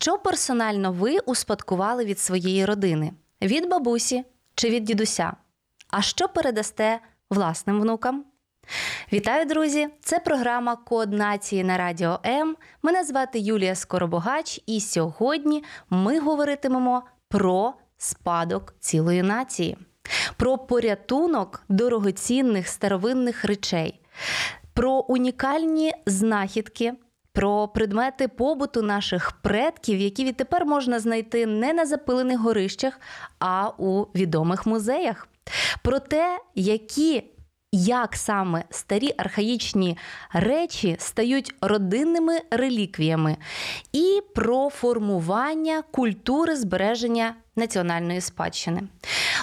[0.00, 3.12] Що персонально ви успадкували від своєї родини?
[3.42, 4.24] Від бабусі
[4.54, 5.32] чи від дідуся?
[5.90, 8.24] А що передасте власним внукам?
[9.12, 9.88] Вітаю, друзі!
[10.00, 12.56] Це програма Код нації на радіо М.
[12.82, 19.76] Мене звати Юлія Скоробогач, і сьогодні ми говоритимемо про спадок цілої нації,
[20.36, 24.00] про порятунок дорогоцінних старовинних речей,
[24.74, 26.94] про унікальні знахідки.
[27.38, 33.00] Про предмети побуту наших предків, які відтепер можна знайти не на запилених горищах,
[33.38, 35.28] а у відомих музеях.
[35.82, 37.22] Про те, які
[37.72, 39.98] як саме старі архаїчні
[40.32, 43.36] речі стають родинними реліквіями,
[43.92, 48.82] і про формування культури збереження національної спадщини.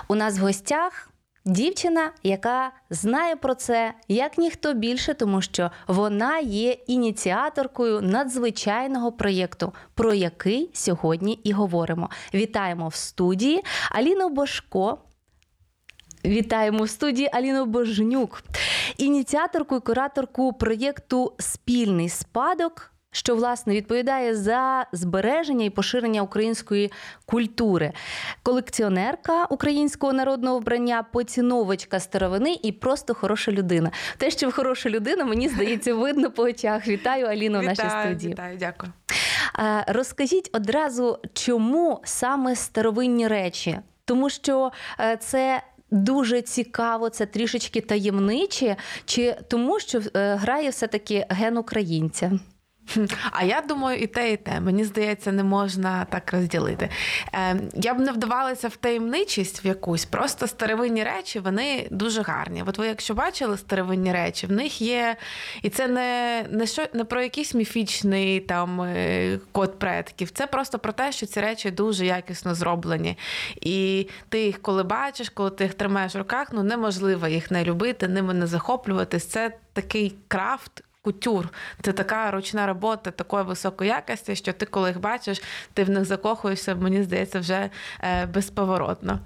[0.07, 1.09] У нас в гостях.
[1.47, 9.73] Дівчина, яка знає про це як ніхто більше, тому що вона є ініціаторкою надзвичайного проєкту,
[9.93, 12.09] про який сьогодні і говоримо.
[12.33, 14.97] Вітаємо в студії Аліну Бошко.
[16.25, 18.43] Вітаємо в студії Аліну Божнюк,
[18.97, 22.94] ініціаторку і кураторку проєкту Спільний спадок.
[23.15, 26.91] Що власне відповідає за збереження і поширення української
[27.25, 27.91] культури,
[28.43, 33.91] колекціонерка українського народного вбрання, поціновочка старовини і просто хороша людина.
[34.17, 36.87] Те, що хороша людина, мені здається, видно по очах.
[36.87, 38.33] Вітаю Аліну в нашій студії.
[38.33, 38.93] Вітаю, дякую.
[39.87, 43.79] Розкажіть одразу, чому саме старовинні речі?
[44.05, 44.71] Тому що
[45.19, 45.61] це
[45.91, 48.75] дуже цікаво, це трішечки таємниче,
[49.05, 52.31] чи тому, що грає все-таки ген українця?
[53.31, 54.59] А я думаю, і те, і те.
[54.59, 56.89] Мені здається, не можна так розділити.
[57.33, 62.63] Е, Я б не вдавалася в таємничість в якусь, просто старовинні речі, вони дуже гарні.
[62.67, 65.15] От ви, якщо бачили старовинні речі, в них є.
[65.61, 70.31] І це не не, що, не про якийсь міфічний там е, код предків.
[70.31, 73.17] Це просто про те, що ці речі дуже якісно зроблені.
[73.61, 77.63] І ти їх, коли бачиш, коли ти їх тримаєш в руках, ну неможливо їх не
[77.63, 79.25] любити, ними не захоплюватись.
[79.25, 81.49] Це такий крафт кутюр.
[81.81, 85.41] Це така ручна робота такої високої якості, що ти, коли їх бачиш,
[85.73, 87.69] ти в них закохуєшся, мені здається, вже
[88.01, 89.19] е, безповоротно.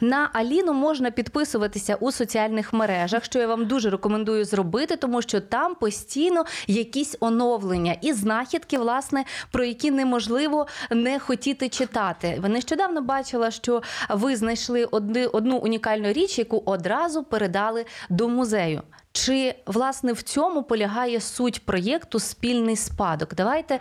[0.00, 5.40] На Аліну можна підписуватися у соціальних мережах, що я вам дуже рекомендую зробити, тому що
[5.40, 12.38] там постійно якісь оновлення і знахідки, власне, про які неможливо не хотіти читати.
[12.42, 14.84] Ви нещодавно бачила, що ви знайшли
[15.32, 18.82] одну унікальну річ, яку одразу передали до музею.
[19.12, 23.34] Чи власне в цьому полягає суть проєкту Спільний спадок?
[23.34, 23.80] Давайте е,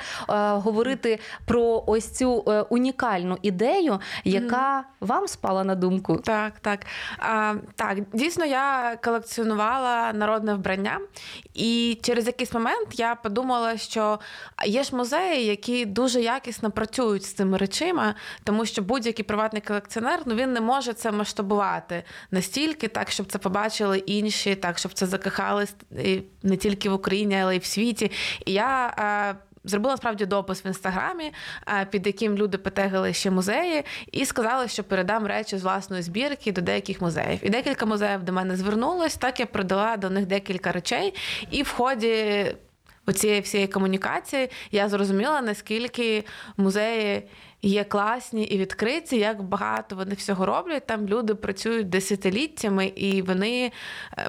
[0.54, 5.08] говорити про ось цю е, унікальну ідею, яка mm.
[5.08, 6.16] вам спала на думку.
[6.16, 6.86] Так, так.
[7.18, 11.00] А, Так, дійсно, я колекціонувала народне вбрання,
[11.54, 14.20] і через якийсь момент я подумала, що
[14.66, 20.20] є ж музеї, які дуже якісно працюють з цими речима, тому що будь-який приватний колекціонер
[20.26, 25.06] ну він не може це масштабувати настільки, так щоб це побачили інші, так щоб це
[25.20, 25.76] закохались
[26.44, 28.12] не тільки в Україні, але й в світі.
[28.46, 31.34] І я зробила справді допис в інстаграмі,
[31.90, 36.62] під яким люди потегали ще музеї, і сказали, що передам речі з власної збірки до
[36.62, 37.40] деяких музеїв.
[37.44, 39.16] І декілька музеїв до мене звернулось.
[39.16, 41.14] Так я продала до них декілька речей,
[41.52, 42.46] і в ході.
[43.06, 46.24] Оцієї всієї комунікації я зрозуміла, наскільки
[46.58, 47.24] музеї
[47.62, 50.86] є класні і відкриті, як багато вони всього роблять.
[50.86, 53.72] Там люди працюють десятиліттями, і вони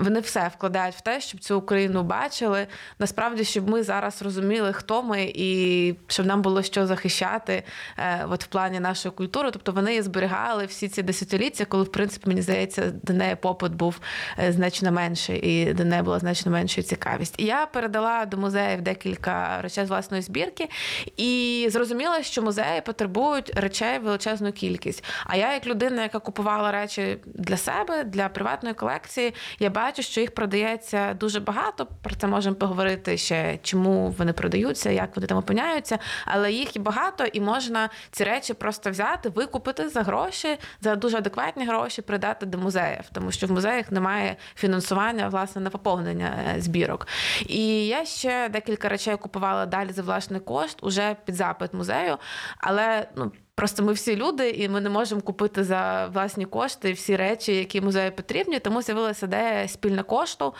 [0.00, 2.66] вони все вкладають в те, щоб цю Україну бачили.
[2.98, 7.62] Насправді, щоб ми зараз розуміли, хто ми, і щоб нам було що захищати
[7.98, 9.50] е, от в плані нашої культури.
[9.52, 14.00] Тобто вони зберігали всі ці десятиліття, коли, в принципі, мені здається, до неї попит був
[14.38, 17.34] е, значно менший, і до неї була значно менша цікавість.
[17.38, 20.68] І я передала до музеїв декілька речей з власної збірки
[21.16, 25.04] і зрозуміла, що музеї потребують потребують речей величезну кількість.
[25.26, 30.20] А я, як людина, яка купувала речі для себе, для приватної колекції, я бачу, що
[30.20, 31.86] їх продається дуже багато.
[32.02, 35.98] Про це можемо поговорити ще, чому вони продаються, як вони там опиняються.
[36.24, 41.16] Але їх і багато, і можна ці речі просто взяти, викупити за гроші, за дуже
[41.16, 46.60] адекватні гроші, придати до музеїв, тому що в музеях немає фінансування власне на поповнення е,
[46.60, 47.06] збірок.
[47.46, 52.16] І я ще декілька речей купувала далі за власний кошт, уже під запит музею.
[52.58, 53.32] Але ну.
[53.54, 57.80] Просто ми всі люди, і ми не можемо купити за власні кошти всі речі, які
[57.80, 58.58] музею потрібні.
[58.58, 60.54] Тому з'явилася ідея спільна кошту,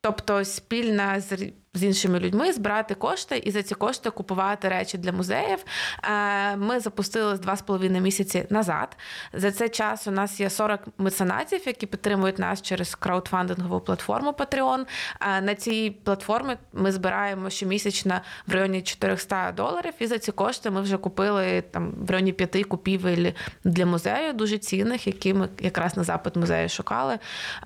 [0.00, 5.12] тобто спільна з з іншими людьми збирати кошти і за ці кошти купувати речі для
[5.12, 5.64] музеїв.
[6.04, 8.96] Е, ми запустили два з половиною місяці назад.
[9.32, 14.84] За цей час у нас є 40 меценатів, які підтримують нас через краудфандингову платформу Patreon.
[15.20, 19.92] Е, на цій платформі ми збираємо щомісячно в районі 400 доларів.
[19.98, 23.32] І за ці кошти ми вже купили там в районі п'яти купівель
[23.64, 27.18] для музею, дуже цінних, які ми якраз на запит музею шукали.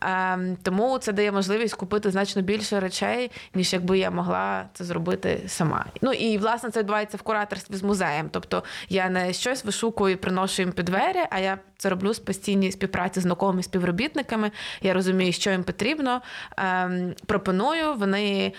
[0.03, 5.43] Е, тому це дає можливість купити значно більше речей, ніж якби я могла це зробити
[5.47, 5.87] сама.
[6.03, 8.29] Ну і власне це відбувається в кураторстві з музеєм.
[8.31, 12.73] Тобто я не щось вишукую приношу їм під двері, а я це роблю з постійній
[12.73, 14.51] співпраці з науковими співробітниками.
[14.83, 16.23] Я розумію, що їм потрібно.
[16.57, 18.53] Ем, пропоную, вони е,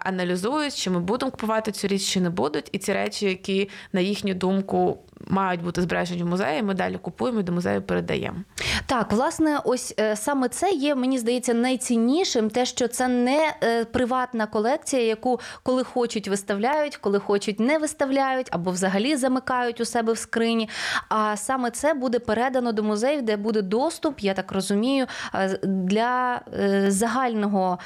[0.00, 2.68] аналізують, чи ми будемо купувати цю річ, чи не будуть.
[2.72, 6.62] І ці речі, які на їхню думку мають бути збережені в музеї.
[6.62, 8.38] Ми далі купуємо і до музею передаємо.
[8.86, 13.84] Так, власне, ось е, саме це є, мені здається, найціннішим, те, що це не е,
[13.84, 20.12] приватна колекція, яку коли хочуть виставляють, коли хочуть не виставляють, або взагалі замикають у себе
[20.12, 20.68] в скрині.
[21.08, 26.40] А саме це буде передано до музеїв, де буде доступ, я так розумію, е, для
[26.88, 27.78] загального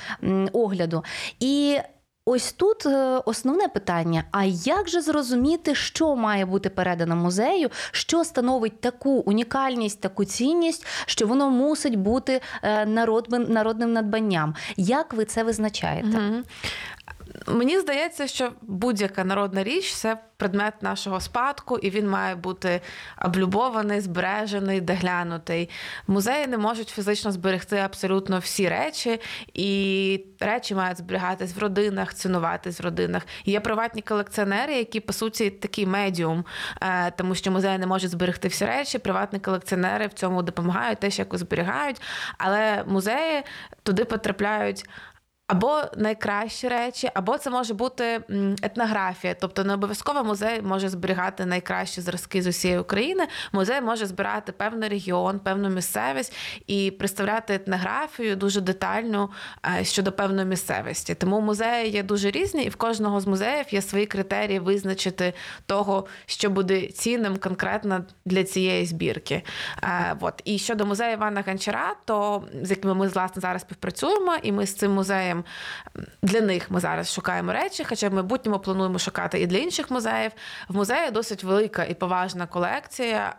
[0.53, 1.05] огляду.
[1.41, 1.79] І
[2.35, 8.25] Ось тут е, основне питання: а як же зрозуміти, що має бути передано музею, що
[8.25, 12.87] становить таку унікальність, таку цінність, що воно мусить бути е,
[13.49, 14.55] народним надбанням?
[14.77, 16.09] Як ви це визначаєте?
[16.09, 16.43] Угу.
[17.47, 22.81] Мені здається, що будь-яка народна річ це предмет нашого спадку, і він має бути
[23.25, 25.71] облюбований, збережений, доглянутий.
[26.07, 29.21] Музеї не можуть фізично зберегти абсолютно всі речі,
[29.55, 33.23] і речі мають зберігатись в родинах, цінуватись в родинах.
[33.45, 36.45] Є приватні колекціонери, які по суті такий медіум,
[36.81, 38.99] е, тому що музеї не можуть зберегти всі речі.
[38.99, 42.03] Приватні колекціонери в цьому допомагають, теж якось зберігають,
[42.39, 43.43] але музеї
[43.83, 44.89] туди потрапляють
[45.47, 48.21] або найкращі речі, або це може бути
[48.63, 49.35] етнографія.
[49.41, 53.27] Тобто не обов'язково музей може зберігати найкращі зразки з усієї України.
[53.53, 56.37] Музей може збирати певний регіон, певну місцевість
[56.67, 59.31] і представляти етнографію дуже детальну
[59.81, 61.15] е, щодо певної місцевості.
[61.15, 65.33] Тому музеї є дуже різні, і в кожного з музеїв є свої критерії визначити
[65.67, 69.43] того, що буде цінним конкретно для цієї збірки.
[69.83, 70.43] Е, от.
[70.45, 74.75] І щодо музею Івана Гончара, то з якими ми власне зараз співпрацюємо, і ми з
[74.75, 75.42] цим музеєм
[76.23, 80.33] для них ми зараз шукаємо речі, хоча в майбутньому плануємо шукати і для інших музеїв.
[80.69, 83.35] В музеї досить велика і поважна колекція.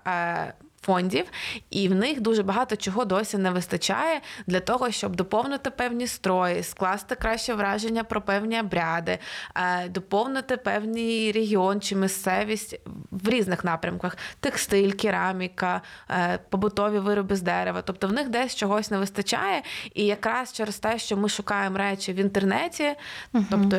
[0.84, 1.26] Фондів,
[1.70, 6.64] і в них дуже багато чого досі не вистачає для того, щоб доповнити певні строї,
[6.64, 9.20] скласти краще враження про певні обряди,
[9.56, 12.80] е, доповнити певний регіон чи місцевість
[13.12, 17.82] в різних напрямках: текстиль, кераміка, е, побутові вироби з дерева.
[17.82, 19.62] Тобто в них десь чогось не вистачає.
[19.94, 22.96] І якраз через те, що ми шукаємо речі в інтернеті,
[23.34, 23.78] uh тобто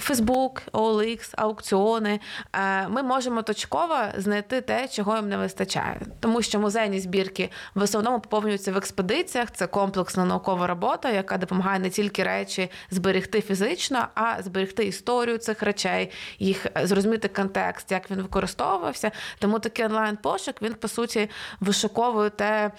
[0.00, 2.20] Фейсбук, OLX, аукціони,
[2.52, 7.82] е, ми можемо точково знайти те, чого їм не вистачає тому що музейні збірки в
[7.82, 9.50] основному поповнюються в експедиціях.
[9.50, 15.62] Це комплексна наукова робота, яка допомагає не тільки речі зберегти фізично, а зберегти історію цих
[15.62, 19.10] речей, їх е, зрозуміти контекст, як він використовувався.
[19.38, 22.70] Тому такий онлайн-пошук він по суті вишуковує те,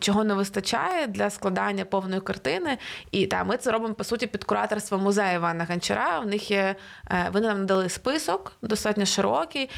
[0.00, 2.78] чого не вистачає для складання повної картини.
[3.10, 6.20] І та ми це робимо по суті під кураторством музею Івана Гончара.
[6.20, 6.74] У них є
[7.10, 9.70] е, вони нам дали список достатньо широкий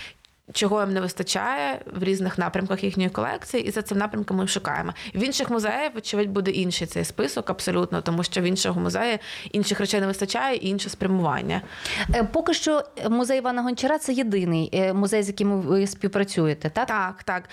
[0.53, 4.93] чого їм не вистачає в різних напрямках їхньої колекції, і за цим напрямком ми шукаємо.
[5.15, 9.19] В інших музеїв, очевидь, буде інший цей список, абсолютно, тому що в іншого музею
[9.53, 11.63] інших речей не вистачає і інше спрямування.
[12.15, 16.87] Е, поки що музей Івана Гончара це єдиний е, музей, з яким ви співпрацюєте, так?
[16.87, 17.49] Так, так.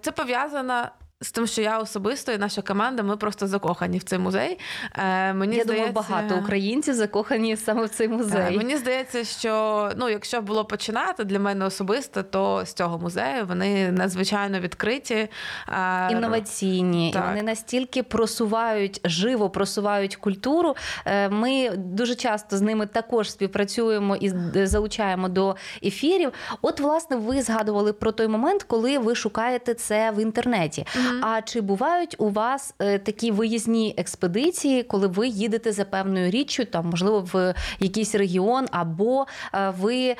[0.00, 0.88] Це пов'язано
[1.22, 4.58] з тим, що я особисто і наша команда, ми просто закохані в цей музей.
[4.98, 8.54] Е, мені Я здається, думаю, багато українців закохані саме в цей музей.
[8.54, 13.46] Е, Мені здається, що ну, якщо було починати для мене особисто, то з цього музею
[13.46, 15.28] вони надзвичайно відкриті.
[15.68, 17.24] е, Інноваційні, Так.
[17.24, 20.74] і вони настільки просувають живо, просувають культуру.
[21.06, 24.32] Е, Ми дуже часто з ними також співпрацюємо і
[24.66, 26.32] залучаємо до ефірів.
[26.62, 30.86] От, власне, ви згадували про той момент, коли ви шукаєте це в інтернеті.
[31.22, 36.64] А чи бувають у вас е, такі виїзні експедиції, коли ви їдете за певною річчю,
[36.64, 40.16] там можливо в якийсь регіон, або е, ви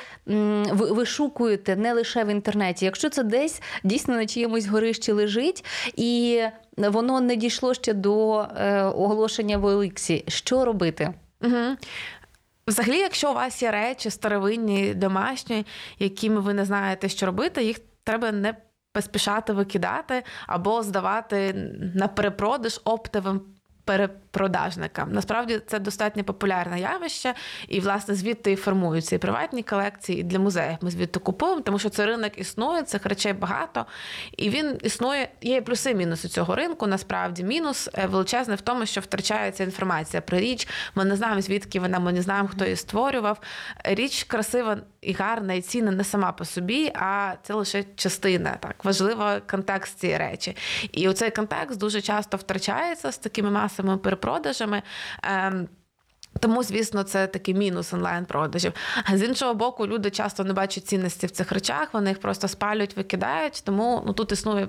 [0.71, 6.41] вишукуєте не лише в інтернеті, якщо це десь дійсно на чиємусь горищі лежить і
[6.77, 11.13] воно не дійшло ще до е, оголошення в Олексі, що робити?
[11.43, 11.75] Угу.
[12.67, 15.65] Взагалі, якщо у вас є речі старовинні, домашні,
[15.99, 18.53] якими ви не знаєте, що робити, їх треба не
[18.93, 21.53] поспішати викидати або здавати
[21.95, 23.41] на перепродаж оптовим
[23.85, 25.11] перепродажникам.
[25.11, 27.33] Насправді це достатньо популярне явище,
[27.67, 31.79] і власне звідти і формуються і приватні колекції, і для музеїв ми звідти купуємо, тому
[31.79, 33.85] що цей ринок існує, цих речей багато,
[34.37, 35.29] і він існує.
[35.41, 36.87] Є плюси, мінуси цього ринку.
[36.87, 40.67] Насправді, мінус е, величезний в тому, що втрачається інформація про річ.
[40.95, 43.39] Ми не знаємо, звідки вона, ми не знаємо, хто її створював.
[43.83, 48.57] Річ красива і гарна, і цінна не сама по собі, а це лише частина.
[48.59, 50.57] Так важлива контекст цієї речі.
[50.91, 54.81] І оцей контекст дуже часто втрачається з такими масовими перепродажами.
[55.23, 55.67] Ем,
[56.39, 58.73] тому, звісно, це такий мінус онлайн-продажів.
[59.13, 62.97] З іншого боку, люди часто не бачать цінності в цих речах, вони їх просто спалюють,
[62.97, 63.61] викидають.
[63.65, 64.67] Тому ну тут існує.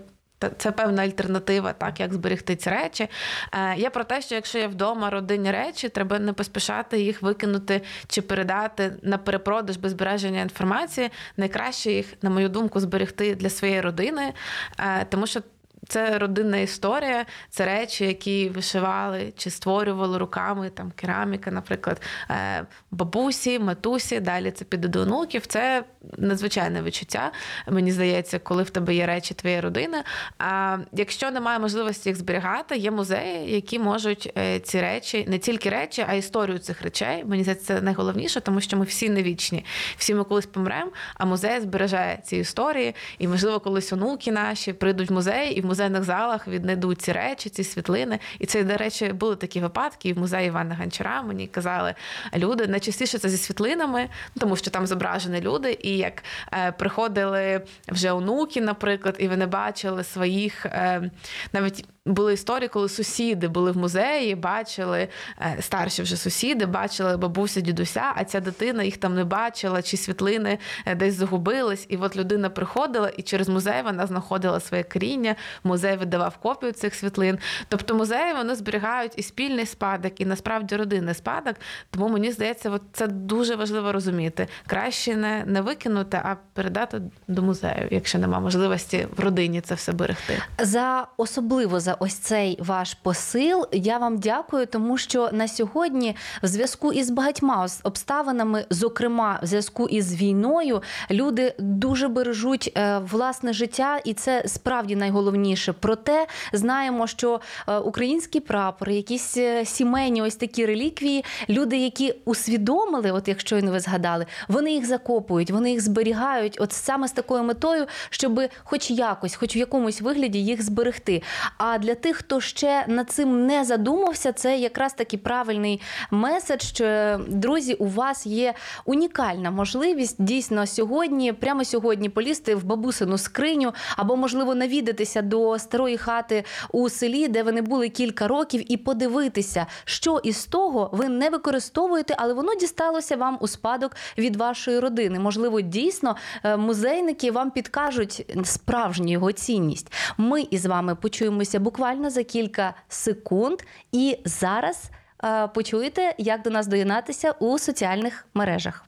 [0.58, 3.08] Це певна альтернатива, так як зберегти ці речі.
[3.52, 7.82] Е, я про те, що якщо є вдома родинні речі, треба не поспішати їх викинути
[8.06, 11.10] чи передати на перепродаж без збереження інформації.
[11.36, 14.32] Найкраще їх, на мою думку, зберегти для своєї родини,
[14.78, 15.40] е, тому що
[15.88, 23.58] це родинна історія, це речі, які вишивали чи створювали руками, там кераміка, наприклад, е, бабусі,
[23.58, 24.20] матусі.
[24.20, 25.46] Далі це піде до онуків.
[25.46, 25.84] Це
[26.18, 27.32] надзвичайне відчуття.
[27.68, 30.02] Мені здається, коли в тебе є речі твоєї родини.
[30.38, 35.70] А якщо немає можливості їх зберігати, є музеї, які можуть е, ці речі, не тільки
[35.70, 37.24] речі, а історію цих речей.
[37.24, 39.64] Мені здається, це найголовніше, тому що ми всі не вічні.
[39.96, 42.94] Всі ми колись помремо, а музей збережає ці історії.
[43.18, 47.50] І, можливо, колись онуки наші прийдуть в музей і в музейних залах віднайдуть ці речі,
[47.50, 48.18] ці світлини.
[48.38, 50.08] І це, до речі, були такі випадки.
[50.08, 51.94] І в музеї Івана Гончара мені казали
[52.36, 52.66] люди.
[52.66, 55.78] Найчастіше це зі світлинами, ну, тому що там зображені люди.
[55.82, 56.22] І як
[56.52, 61.10] е, приходили вже онуки, наприклад, і вони бачили своїх е,
[61.52, 61.84] навіть.
[62.06, 65.08] Були історії, коли сусіди були в музеї, бачили
[65.40, 69.96] е, старші вже сусіди, бачили бабуся, дідуся, а ця дитина їх там не бачила, чи
[69.96, 71.86] світлини е, десь загубились.
[71.88, 75.36] І от людина приходила, і через музей вона знаходила своє коріння.
[75.64, 77.38] Музей видавав копію цих світлин.
[77.68, 81.56] Тобто музеї вони зберігають і спільний спадок, і насправді родинний спадок.
[81.90, 84.48] Тому мені здається, от це дуже важливо розуміти.
[84.66, 89.92] Краще не, не викинути, а передати до музею, якщо нема можливості в родині це все
[89.92, 90.42] берегти.
[90.58, 93.66] За особливо за ось цей ваш посил.
[93.72, 99.88] Я вам дякую, тому що на сьогодні, в зв'язку із багатьма обставинами, зокрема в зв'язку
[99.88, 105.72] із війною, люди дуже бережуть е, власне життя, і це справді найголовніше.
[105.72, 113.12] Проте знаємо, що е, український прапор, якісь е, сімейні ось такі реліквії, люди, які усвідомили,
[113.12, 117.42] от як щойно ви згадали, вони їх закопують, вони їх зберігають, от саме з такою
[117.42, 121.22] метою, щоб хоч якось, хоч в якомусь вигляді їх зберегти.
[121.58, 126.62] А для тих, хто ще над цим не задумався, це якраз таки правильний меседж.
[126.62, 133.72] що, Друзі, у вас є унікальна можливість дійсно сьогодні, прямо сьогодні, полізти в бабусину скриню,
[133.96, 138.76] або можливо навідатися до старої хати у селі, де ви не були кілька років, і
[138.76, 144.78] подивитися, що із того ви не використовуєте, але воно дісталося вам у спадок від вашої
[144.78, 145.18] родини.
[145.18, 149.92] Можливо, дійсно е, музейники вам підкажуть справжню його цінність.
[150.18, 151.71] Ми із вами почуємося буквально
[152.10, 153.58] за кілька секунд,
[153.92, 154.90] і зараз
[155.24, 158.84] е, почуєте, як до нас доєднатися у соціальних мережах.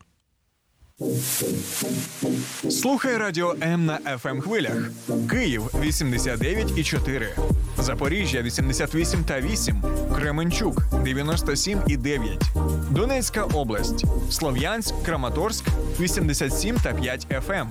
[2.71, 4.91] Слухай радіо М на fm хвилях.
[5.31, 7.37] Київ 89 і 4.
[7.79, 9.83] Запоріжжя 88 та 8.
[10.17, 12.43] Кременчук 97 і 9.
[12.91, 14.05] Донецька область.
[14.31, 15.65] Слов'янськ, Краматорськ
[16.01, 17.67] 87 та 5 FM.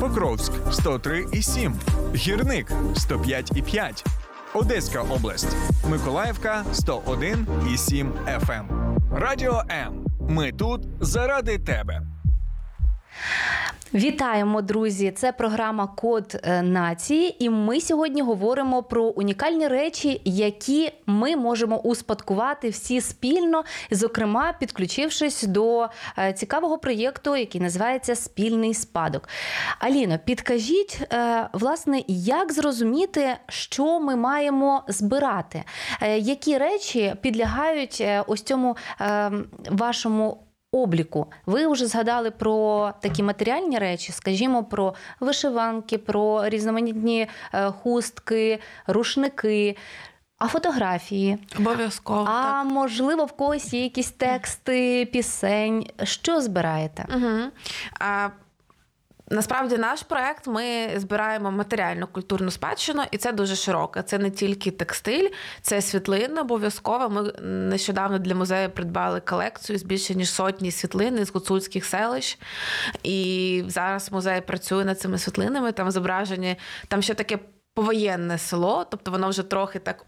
[0.00, 1.74] Покровськ 103 і 7.
[2.14, 4.04] Гірник 105 і 5.
[4.54, 5.56] Одеська область.
[5.90, 8.64] Миколаївка 101 і 7 FM.
[9.12, 10.04] Радіо М.
[10.28, 12.02] Ми тут заради тебе.
[13.94, 15.10] Вітаємо, друзі!
[15.10, 21.78] Це програма Код е, нації, і ми сьогодні говоримо про унікальні речі, які ми можемо
[21.78, 29.28] успадкувати всі спільно, зокрема підключившись до е, цікавого проєкту, який називається Спільний спадок.
[29.78, 35.64] Аліно, підкажіть, е, власне, як зрозуміти, що ми маємо збирати,
[36.18, 38.76] які речі підлягають ось цьому
[39.70, 40.38] вашому
[40.72, 41.26] обліку.
[41.46, 49.76] Ви вже згадали про такі матеріальні речі, скажімо, про вишиванки, про різноманітні е, хустки, рушники.
[50.38, 52.64] А фотографії обов'язково а так.
[52.64, 55.86] можливо в когось є якісь тексти, пісень.
[56.02, 57.06] Що збираєте?
[57.14, 57.50] Угу.
[58.00, 58.28] А
[59.30, 64.02] Насправді наш проект ми збираємо матеріальну культурну спадщину, і це дуже широко.
[64.02, 65.28] Це не тільки текстиль,
[65.62, 67.08] це світлини обов'язково.
[67.08, 72.38] Ми нещодавно для музею придбали колекцію з більше ніж сотні світлин з гуцульських селищ.
[73.02, 75.72] І зараз музей працює над цими світлинами.
[75.72, 76.56] Там зображені
[76.88, 77.38] там ще таке
[77.78, 80.04] повоєнне село, тобто воно вже трохи так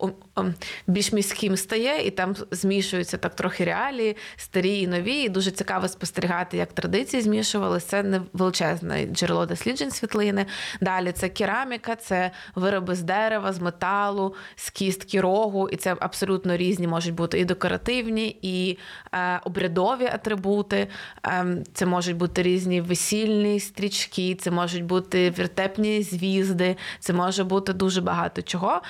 [0.87, 5.15] більш міським стає, і там змішуються так трохи реалії, старі і нові.
[5.15, 7.87] І дуже цікаво спостерігати, як традиції змішувалися.
[7.87, 10.47] Це не величезне джерело досліджень світлини.
[10.81, 16.57] Далі це кераміка, це вироби з дерева, з металу, з кістки рогу, і це абсолютно
[16.57, 18.79] різні можуть бути і декоративні, і
[19.13, 20.89] е, обрядові атрибути.
[21.27, 27.60] Е, це можуть бути різні весільні стрічки, це можуть бути вертепні звізди, це може бути
[27.61, 28.83] бути дуже багато чого.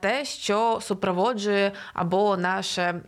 [0.00, 3.00] Те, що супроводжує або наше.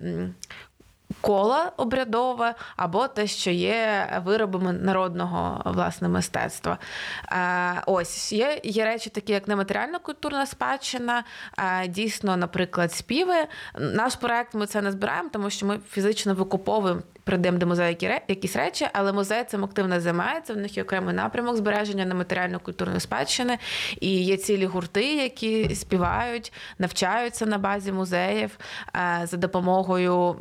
[1.20, 6.78] Коло обрядове або те, що є виробами народного власне мистецтва.
[7.86, 11.24] Ось є є речі, такі як нематеріальна культурна спадщина,
[11.88, 13.46] дійсно, наприклад, співи.
[13.78, 17.96] Наш проект ми це не збираємо, тому що ми фізично викуповуємо прийдемо до музею
[18.28, 20.54] якісь речі, але музей цим активно займається.
[20.54, 23.58] В них є окремий напрямок збереження на матеріально культурної спадщини.
[24.00, 28.58] І є цілі гурти, які співають, навчаються на базі музеїв
[28.96, 30.36] е, за допомогою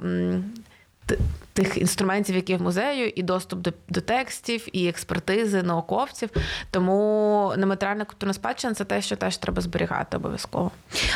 [1.56, 6.30] тих інструментів, які в музею, і доступ до до текстів, і експертизи, науковців.
[6.72, 10.72] Тому нематеріальна культурна спадщина це те, що теж треба зберігати обов'язково.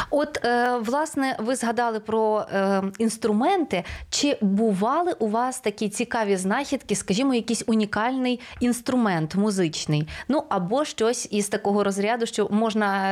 [0.09, 3.83] От, е, власне, ви згадали про е, інструменти.
[4.09, 10.07] Чи бували у вас такі цікаві знахідки, скажімо, якийсь унікальний інструмент музичний?
[10.27, 13.09] Ну або щось із такого розряду, що можна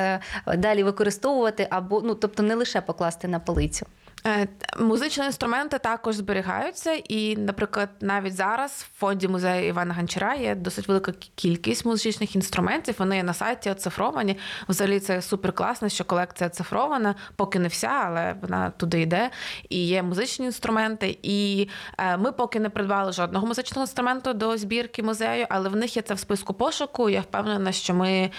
[0.47, 3.85] е, далі використовувати, або ну тобто не лише покласти на полицю.
[4.25, 4.47] Е,
[4.79, 10.87] музичні інструменти також зберігаються, і, наприклад, навіть зараз в фонді музею Івана Гончара є досить
[10.87, 12.95] велика кількість музичних інструментів.
[12.97, 14.37] Вони є на сайті оцифровані.
[14.69, 19.29] Взагалі це супер класно, що колекція оцифрована, поки не вся, але вона туди йде.
[19.69, 21.17] І є музичні інструменти.
[21.23, 25.95] І е, ми поки не придбали жодного музичного інструменту до збірки музею, але в них
[25.95, 27.09] є це в списку пошуку.
[27.09, 28.31] Я впевнена, що ми.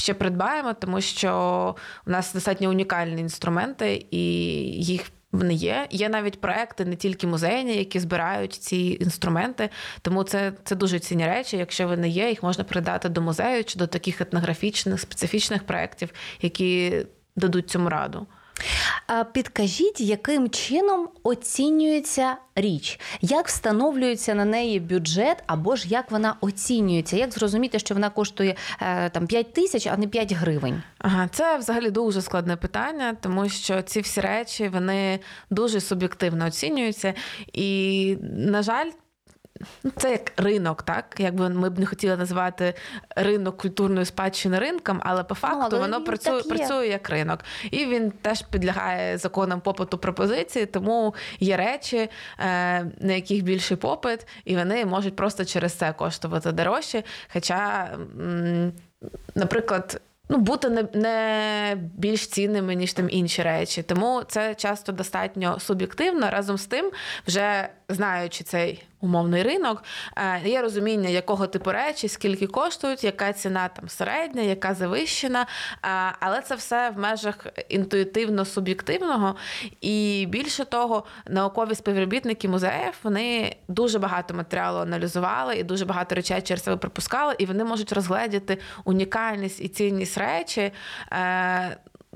[0.00, 1.74] Ще придбаємо, тому що
[2.06, 4.24] у нас достатньо унікальні інструменти, і
[4.84, 5.86] їх вони є.
[5.90, 9.70] Є навіть проекти, не тільки музейні, які збирають ці інструменти.
[10.02, 11.56] Тому це це дуже цінні речі.
[11.56, 17.02] Якщо вони є, їх можна передати до музею чи до таких етнографічних специфічних проєктів, які
[17.36, 18.26] дадуть цьому раду.
[19.32, 27.16] Підкажіть, яким чином оцінюється річ, як встановлюється на неї бюджет, або ж як вона оцінюється?
[27.16, 30.82] Як зрозуміти, що вона коштує е, там 5 тисяч, а не 5 гривень?
[30.98, 37.14] Ага, це взагалі дуже складне питання, тому що ці всі речі вони дуже суб'єктивно оцінюються,
[37.52, 38.90] і на жаль.
[39.82, 42.74] Ну, це як ринок, так якби ми б не хотіли називати
[43.16, 47.40] ринок культурної спадщини ринком, але по факту але воно працює працює як ринок,
[47.70, 52.10] і він теж підлягає законам попиту пропозиції, тому є речі, е,
[53.00, 57.02] на яких більший попит, і вони можуть просто через це коштувати дорожче.
[57.32, 57.90] Хоча,
[59.34, 63.82] наприклад ну, бути не не більш цінними, ніж там інші речі.
[63.82, 66.30] Тому це часто достатньо суб'єктивно.
[66.30, 66.90] Разом з тим,
[67.26, 69.82] вже знаючи цей умовний ринок,
[70.16, 75.42] е, є розуміння, якого типу речі, скільки коштують, яка ціна там середня, яка завищена.
[75.42, 75.46] Е,
[76.20, 79.34] але це все в межах інтуїтивно-суб'єктивного.
[79.80, 86.42] І більше того, наукові співробітники музеїв вони дуже багато матеріалу аналізували і дуже багато речей
[86.42, 90.72] через себе пропускали, і вони можуть розгледіти унікальність і цінність речі.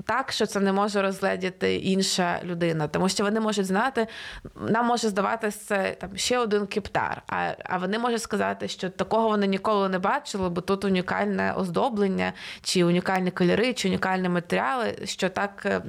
[0.05, 4.07] Так, що це не може розглядіти інша людина, тому що вони можуть знати,
[4.55, 7.21] нам може здаватися це там ще один кептар.
[7.27, 12.33] А а вони можуть сказати, що такого вони ніколи не бачили, бо тут унікальне оздоблення,
[12.61, 15.81] чи унікальні кольори, чи унікальні матеріали, що так е,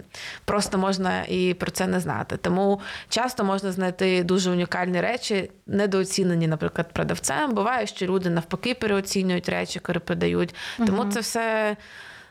[0.45, 2.37] просто можна і про це не знати.
[2.37, 7.55] Тому часто можна знайти дуже унікальні речі, недооцінені, наприклад, продавцем.
[7.55, 10.55] Буває, що люди навпаки переоцінюють речі, які продають.
[10.77, 11.11] Тому угу.
[11.11, 11.77] це все.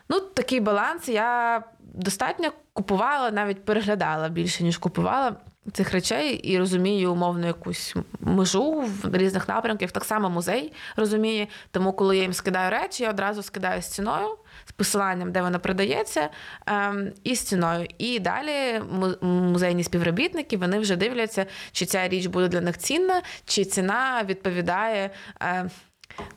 [0.08, 1.08] Ну, такий баланс.
[1.08, 5.36] Я достатньо купувала, навіть переглядала більше, ніж купувала
[5.72, 9.90] цих речей, і розумію умовно якусь межу в різних напрямках.
[9.90, 11.46] Так само музей розуміє.
[11.70, 14.28] Тому, коли я їм скидаю речі, я одразу скидаю з ціною,
[14.64, 16.28] з посиланням, де вона продається,
[16.66, 17.86] ем, і з ціною.
[17.98, 18.82] І далі
[19.20, 25.10] музейні співробітники вони вже дивляться, чи ця річ буде для них цінна, чи ціна відповідає.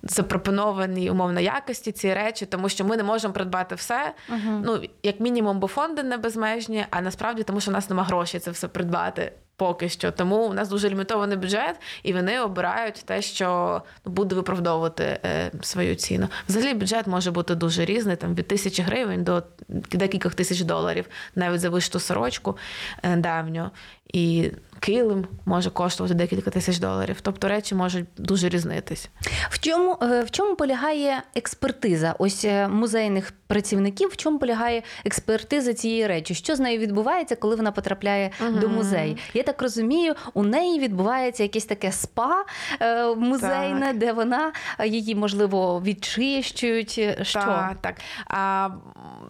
[0.03, 4.13] Запропонованій умовно якості ці речі, тому що ми не можемо придбати все.
[4.29, 4.61] Uh-huh.
[4.65, 8.39] Ну, як мінімум, бо фонди не безмежні, а насправді тому, що у нас немає грошей
[8.39, 9.31] це все придбати.
[9.55, 15.03] Поки що, тому у нас дуже лімітований бюджет, і вони обирають те, що буде виправдовувати
[15.03, 16.27] е, свою ціну.
[16.49, 21.59] Взагалі, бюджет може бути дуже різний, там від тисячі гривень до декількох тисяч доларів, навіть
[21.59, 22.57] за вишту сорочку
[23.03, 23.69] е, давню.
[24.13, 27.17] І килим може коштувати декілька тисяч доларів.
[27.21, 29.09] Тобто речі можуть дуже різнитись.
[29.49, 32.15] В чому е, в чому полягає експертиза?
[32.19, 36.33] Ось е, музейних працівників, в чому полягає експертиза цієї речі?
[36.33, 38.59] Що з нею відбувається, коли вона потрапляє угу.
[38.59, 39.17] до музею?
[39.33, 42.45] Я так розумію, у неї відбувається якесь таке спа
[42.81, 43.97] е, музейне, так.
[43.97, 44.51] де вона
[44.85, 46.91] її можливо відчищують.
[47.21, 47.39] Що?
[47.39, 47.95] Так, так.
[48.27, 48.69] А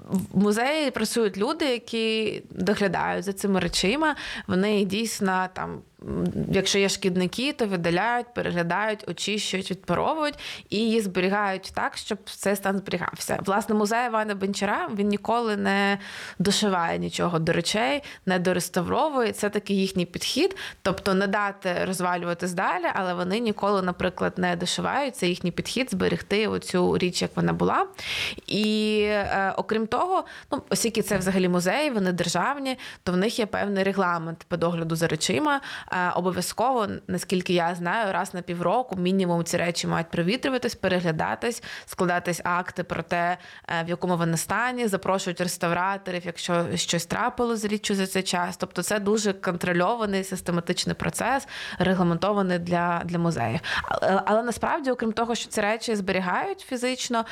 [0.10, 4.16] в музеї працюють люди, які доглядають за цими речима.
[4.48, 5.82] Вони дійсно там
[6.52, 10.36] якщо є шкідники, то видаляють, переглядають, очищують, відпаровують
[10.70, 13.40] і її зберігають так, щоб цей стан зберігався.
[13.46, 15.98] Власне, музей Івана Бенчара він ніколи не
[16.40, 19.32] дошиває нічого до речей, не дореставровує.
[19.32, 25.16] Це такий їхній підхід, тобто не дати розвалюватись далі, але вони ніколи, наприклад, не дошивають.
[25.16, 27.88] Це їхній підхід зберегти оцю річ, як вона була.
[28.48, 33.46] І е, окрім того, ну оскільки це взагалі музеї, вони державні, то в них є
[33.46, 35.62] певний регламент по догляду за речима.
[35.98, 42.42] Е, обов'язково, наскільки я знаю, раз на півроку мінімум ці речі мають провітрюватись, переглядатись, складатись
[42.44, 47.96] акти про те, е, в якому вони стані, запрошують реставраторів, якщо щось трапило з річчю
[47.96, 48.58] за цей час.
[48.58, 51.48] Тобто це дуже контрольований систематичний процес,
[51.80, 53.60] регламентований для для музеїв.
[53.84, 57.26] Але, але насправді, окрім того, що ці речі зберігають фізично,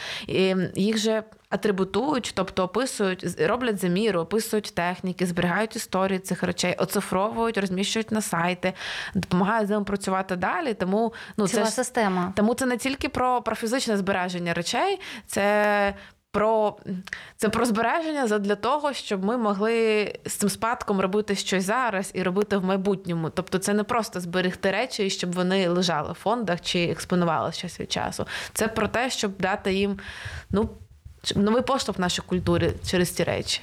[0.76, 1.24] їх же
[1.56, 8.74] атрибутують, тобто описують, роблять заміру, описують техніки, зберігають історії цих речей, оцифровують, розміщують на сайти,
[9.16, 10.74] допомагають з ним працювати далі.
[10.74, 12.34] Тому ну Ціла це система.
[12.36, 15.94] Тому це не тільки про, про фізичне збереження речей, це.
[16.32, 16.78] Про
[17.38, 22.24] це про збереження для того, щоб ми могли з цим спадком робити щось зараз і
[22.24, 23.30] робити в майбутньому.
[23.30, 27.92] Тобто, це не просто зберегти речі, щоб вони лежали в фондах чи експонували щось від
[27.92, 28.28] часу.
[28.54, 30.00] Це про те, щоб дати їм
[30.50, 30.70] ну
[31.36, 33.62] новий поштовх в нашій культурі через ці речі.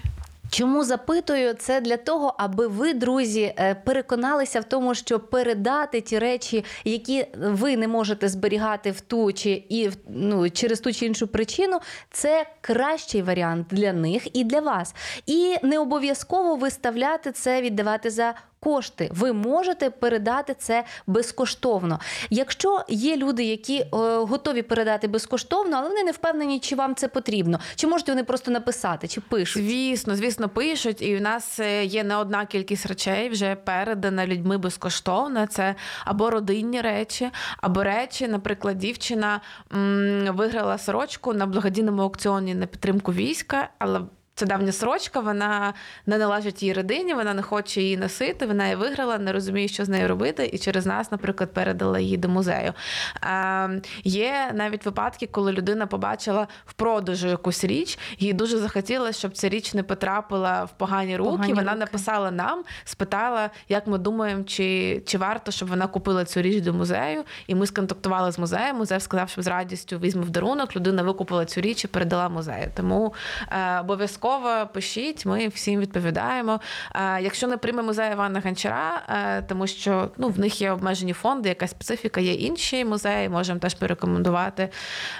[0.52, 6.18] Чому запитую це для того, аби ви, друзі, е, переконалися в тому, що передати ті
[6.18, 11.28] речі, які ви не можете зберігати в ту чи і ну через ту чи іншу
[11.28, 11.78] причину,
[12.10, 14.94] це кращий варіант для них і для вас.
[15.26, 19.10] І не обов'язково виставляти це, віддавати за кошти.
[19.14, 22.00] Ви можете передати це безкоштовно.
[22.30, 27.08] Якщо є люди, які е, готові передати безкоштовно, але вони не впевнені, чи вам це
[27.08, 29.62] потрібно, чи можуть вони просто написати, чи пишуть?
[29.64, 31.02] Звісно, звісно, пишуть.
[31.02, 35.46] І в нас е, є не одна кількість речей вже передана людьми безкоштовно.
[35.46, 39.40] Це або родинні речі, або речі, наприклад, дівчина
[39.74, 44.00] м- виграла сорочку на благодійному аукціоні на підтримку війська, але
[44.34, 45.74] це давня сорочка, вона
[46.06, 48.46] не належить її родині, вона не хоче її носити.
[48.46, 52.16] Вона її виграла, не розуміє, що з нею робити, і через нас, наприклад, передала її
[52.16, 52.72] до музею.
[53.20, 53.68] А,
[54.04, 59.48] Є навіть випадки, коли людина побачила в продажу якусь річ, їй дуже захотілося, щоб ця
[59.48, 61.30] річ не потрапила в погані руки.
[61.30, 61.80] Погані вона руки.
[61.80, 66.72] написала нам, спитала, як ми думаємо, чи чи варто, щоб вона купила цю річ до
[66.72, 67.24] музею.
[67.46, 68.76] І ми сконтактували з музеєм.
[68.76, 70.76] Музей сказав, що з радістю візьме в дарунок.
[70.76, 72.70] Людина викупила цю річ і передала музею.
[72.76, 73.14] Тому
[73.50, 76.60] е, обов'язково обов'язково пишіть, ми всім відповідаємо.
[77.20, 79.02] Якщо не прийме музей Івана Гончара,
[79.48, 83.74] тому що ну, в них є обмежені фонди, якась специфіка, є інші музеї, можемо теж
[83.74, 84.68] порекомендувати.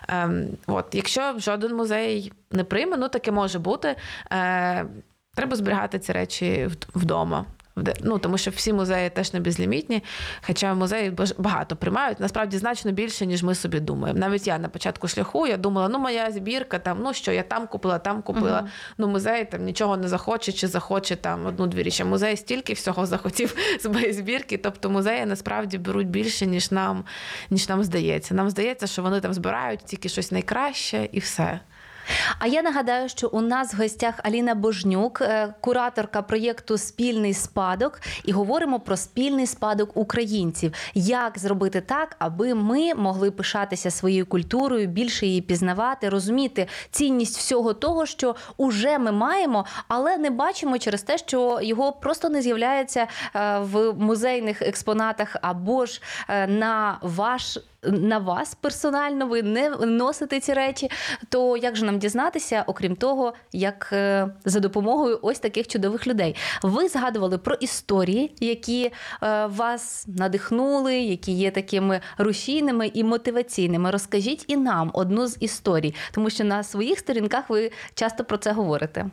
[0.09, 3.97] Ем, от, Якщо жоден музей не прийме, ну таке може бути.
[4.33, 4.87] Е,
[5.35, 7.45] треба зберігати ці речі вдома.
[7.77, 10.03] Ну тому що всі музеї теж не безлімітні,
[10.47, 12.21] хоча музеї багато приймають.
[12.21, 14.19] Насправді значно більше, ніж ми собі думаємо.
[14.19, 17.67] Навіть я на початку шляху я думала, ну моя збірка там, ну що я там
[17.67, 18.61] купила, там купила.
[18.61, 18.95] Uh-huh.
[18.99, 22.05] Ну музей там нічого не захоче чи захоче там одну-дві річі.
[22.05, 24.57] Музей стільки всього захотів з моєї збірки.
[24.57, 27.05] Тобто музеї насправді беруть більше, ніж нам,
[27.51, 28.35] ніж нам здається.
[28.35, 31.61] Нам здається, що вони там збирають тільки щось найкраще і все.
[32.39, 38.01] А я нагадаю, що у нас в гостях Аліна Божнюк, е, кураторка проєкту Спільний спадок,
[38.25, 40.73] і говоримо про спільний спадок українців.
[40.95, 47.75] Як зробити так, аби ми могли пишатися своєю культурою, більше її пізнавати, розуміти цінність всього
[47.75, 53.07] того, що уже ми маємо, але не бачимо через те, що його просто не з'являється
[53.35, 60.41] е, в музейних експонатах або ж е, на ваш на вас персонально, ви не носите
[60.41, 60.91] ці речі.
[61.29, 66.37] То як же нам дізнатися, окрім того, як е, за допомогою ось таких чудових людей?
[66.63, 68.93] Ви згадували про історії, які
[69.23, 73.91] е, вас надихнули, які є такими рушійними і мотиваційними.
[73.91, 78.53] Розкажіть і нам одну з історій, тому що на своїх сторінках ви часто про це
[78.53, 79.07] говорите.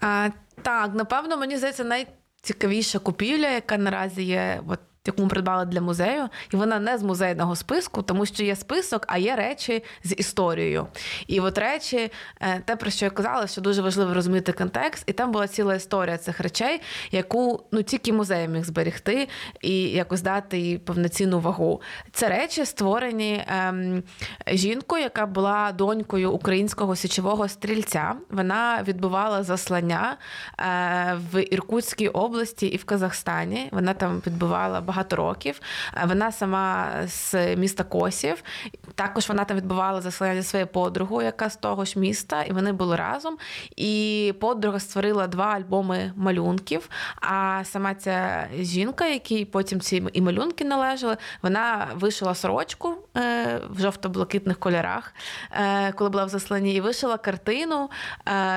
[0.00, 0.28] А,
[0.62, 4.60] Так, напевно, мені здається, найцікавіша купівля, яка наразі є.
[4.68, 8.56] от яку ми придбали для музею, і вона не з музейного списку, тому що є
[8.56, 10.86] список, а є речі з історією.
[11.26, 15.12] І от речі, е, те, про що я казала, що дуже важливо розуміти контекст, і
[15.12, 19.28] там була ціла історія цих речей, яку ну тільки музей міг зберегти
[19.60, 21.82] і якось дати їй повноцінну вагу.
[22.12, 24.02] Це речі створені ем,
[24.46, 28.14] жінкою, яка була донькою українського січового стрільця.
[28.30, 30.16] Вона відбувала заслання
[30.58, 33.68] е, в Іркутській області і в Казахстані.
[33.72, 34.80] Вона там відбувала
[35.12, 35.60] років.
[35.94, 38.42] Е, вона сама з міста Косів.
[38.94, 42.72] Також вона там відбувала заселення зі своєю подругою, яка з того ж міста, і вони
[42.72, 43.38] були разом.
[43.76, 46.88] І подруга створила два альбоми малюнків.
[47.20, 53.80] А сама ця жінка, якій потім ці і малюнки належали, вона вишила сорочку е, в
[53.80, 55.14] жовто-блакитних кольорах,
[55.52, 57.90] е, коли була в засланні, і вишила картину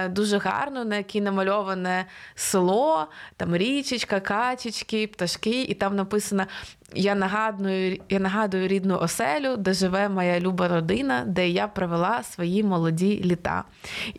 [0.10, 6.48] дуже гарну, на якій намальоване село, там річечка, качечки, пташки, і там написано написано
[6.94, 12.64] я нагадую, я нагадую рідну оселю, де живе моя люба родина, де я провела свої
[12.64, 13.64] молоді літа.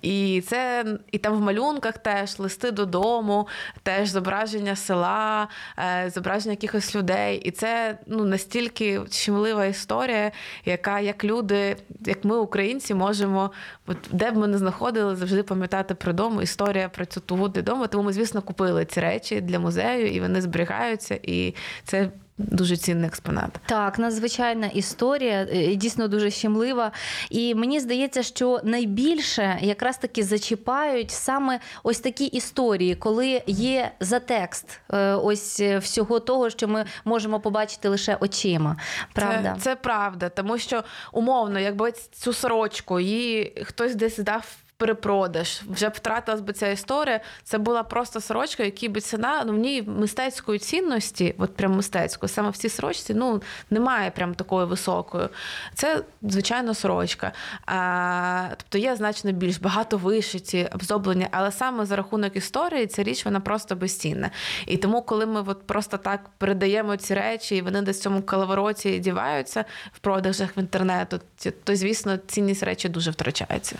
[0.03, 3.49] І це і там в малюнках теж листи додому,
[3.83, 5.49] теж зображення села,
[5.79, 7.39] е, зображення якихось людей.
[7.39, 10.33] І це ну, настільки чимлива історія,
[10.65, 11.77] яка як люди,
[12.07, 13.51] як ми, українці, можемо,
[13.87, 16.43] от, де б ми не знаходили, завжди пам'ятати про дому.
[16.43, 17.87] Історія про цю тугу для дому.
[17.87, 21.19] Тому ми, звісно, купили ці речі для музею, і вони зберігаються.
[21.23, 23.51] І це Дуже цінний експонат.
[23.67, 26.93] Так, надзвичайна історія, е, дійсно дуже щемлива.
[27.31, 34.81] І мені здається, що найбільше якраз таки зачіпають саме ось такі історії, коли є затекст
[34.93, 38.77] е, ось всього того, що ми можемо побачити лише очима.
[39.13, 45.61] Правда, це, це правда, тому що умовно, якби цю сорочку її хтось десь дав перепродаж,
[45.69, 47.21] вже втратилась би ця історія.
[47.43, 52.31] Це була просто сорочка, якій би ціна ну в ній мистецької цінності, от прям мистецької,
[52.31, 55.29] саме в цій сорочці, ну немає прям такої високої.
[55.75, 57.33] Це звичайно сорочка.
[57.67, 63.25] А, Тобто є значно більш багато вишиті, обздоблення, але саме за рахунок історії ця річ
[63.25, 64.31] вона просто безцінна.
[64.67, 68.23] І тому, коли ми от просто так передаємо ці речі, і вони десь в цьому
[68.23, 71.21] калавороті діваються в продажах в інтернету,
[71.65, 73.77] то звісно цінність речі дуже втрачається.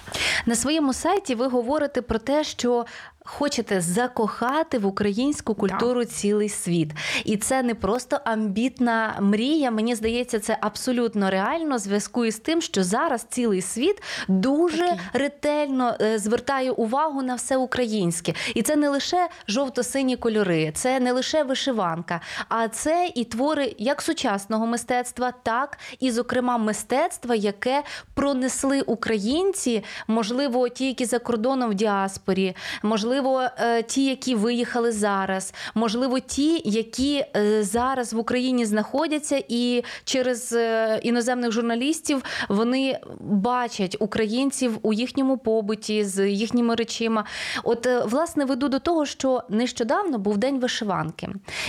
[0.47, 2.87] На своєму своєму сайті ви говорите про те, що
[3.27, 6.15] хочете закохати в українську культуру так.
[6.15, 6.91] цілий світ.
[7.25, 9.71] І це не просто амбітна мрія.
[9.71, 14.99] Мені здається, це абсолютно реально в зв'язку із тим, що зараз цілий світ дуже Такий.
[15.13, 18.35] ретельно е, звертає увагу на все українське.
[18.55, 24.03] І це не лише жовто-сині кольори, це не лише вишиванка, а це і твори як
[24.03, 27.83] сучасного мистецтва, так і, зокрема, мистецтва, яке
[28.15, 34.93] пронесли українці, можливо, ті, які за кордоном в діаспорі, можливо можливо, е, ті, які виїхали
[34.93, 42.99] зараз, можливо, ті, які е, зараз в Україні знаходяться, і через е, іноземних журналістів вони
[43.21, 47.25] бачать українців у їхньому побуті з їхніми речима.
[47.65, 51.29] От, власне, веду до того, що нещодавно був день вишиванки,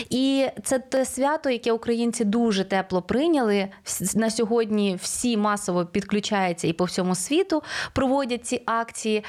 [0.10, 3.68] і це те свято, яке українці дуже тепло прийняли.
[4.16, 9.24] На сьогодні всі масово підключаються і по всьому світу проводять ці акції.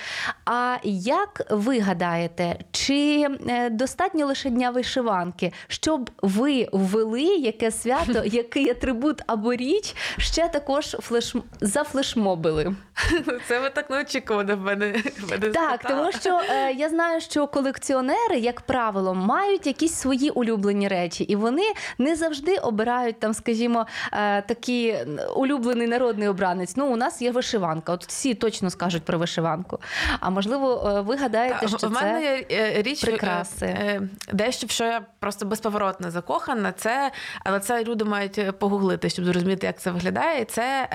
[0.45, 8.23] А як ви уявляєте, чи е, достатньо лише дня вишиванки, щоб ви ввели яке свято,
[8.25, 12.75] який атрибут або річ ще також флеш зафлешмобили?
[13.49, 14.93] Це ви так неочікувано в мене.
[15.19, 20.31] в мене Так, тому що е, я знаю, що колекціонери, як правило, мають якісь свої
[20.31, 24.97] улюблені речі, і вони не завжди обирають там, скажімо, е, такий
[25.37, 26.77] улюблений народний обранець.
[26.77, 27.93] Ну, у нас є вишиванка.
[27.93, 29.79] От всі точно скажуть про вишиванку.
[30.21, 33.67] А можливо, е, ви гадаєте, що це мене е, річ е, прикраси.
[33.67, 36.73] е, дещо, в що я просто безповоротно закохана.
[36.73, 37.11] Це
[37.45, 40.45] але це люди мають погуглити, щоб зрозуміти, як це виглядає.
[40.45, 40.89] Це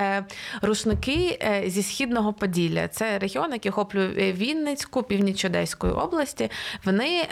[0.62, 2.88] рушники зі східного Поділля.
[2.88, 6.52] Це регіон, який охоплює Вінницьку, північ Одеської області.
[6.86, 7.28] Вони.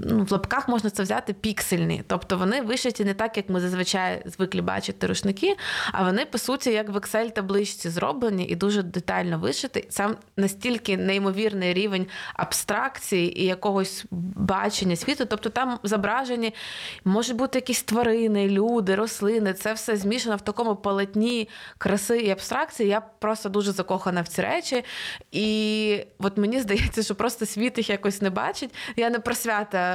[0.00, 4.22] Ну, в лапках можна це взяти піксельні, тобто вони вишиті не так, як ми зазвичай
[4.26, 5.56] звикли бачити рушники,
[5.92, 9.84] а вони, по суті, як в Excel табличці зроблені і дуже детально вишиті.
[9.88, 15.26] Сам настільки неймовірний рівень абстракції і якогось бачення світу.
[15.30, 16.54] Тобто там зображені
[17.04, 19.52] можуть бути якісь тварини, люди, рослини.
[19.52, 22.88] Це все змішано в такому полотні краси і абстракції.
[22.88, 24.84] Я просто дуже закохана в ці речі.
[25.32, 28.74] І от мені здається, що просто світ їх якось не бачить.
[28.96, 29.87] Я не про свята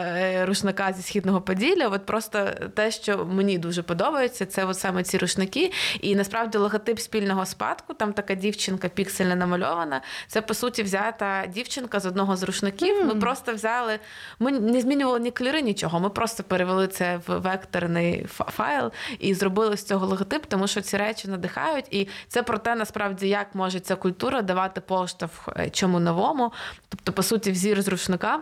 [0.45, 1.87] рушника зі східного Поділля.
[1.87, 5.71] От просто те, що мені дуже подобається, це от саме ці рушники.
[6.01, 10.01] І насправді логотип спільного спадку, там така дівчинка піксельно намальована.
[10.27, 13.05] Це по суті взята дівчинка з одного з рушників.
[13.05, 13.99] Ми просто взяли,
[14.39, 15.99] ми не змінювали ні кольори, нічого.
[15.99, 20.97] Ми просто перевели це в векторний файл і зробили з цього логотип, тому що ці
[20.97, 21.85] речі надихають.
[21.91, 26.53] І це про те, насправді, як може ця культура давати поштовх е, чому новому.
[26.89, 28.39] Тобто, по суті, взір з рушника.